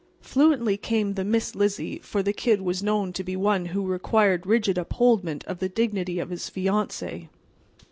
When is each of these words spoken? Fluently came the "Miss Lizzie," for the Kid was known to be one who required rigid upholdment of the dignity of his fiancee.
Fluently 0.21 0.77
came 0.77 1.13
the 1.13 1.23
"Miss 1.23 1.53
Lizzie," 1.53 1.99
for 1.99 2.23
the 2.23 2.33
Kid 2.33 2.61
was 2.61 2.81
known 2.81 3.13
to 3.13 3.23
be 3.23 3.35
one 3.35 3.67
who 3.67 3.85
required 3.85 4.47
rigid 4.47 4.75
upholdment 4.75 5.43
of 5.45 5.59
the 5.59 5.69
dignity 5.69 6.17
of 6.17 6.31
his 6.31 6.49
fiancee. 6.49 7.29